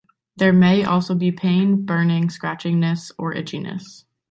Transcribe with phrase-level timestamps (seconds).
[0.35, 4.05] There may also be pain, burning, scratchiness, or itchiness.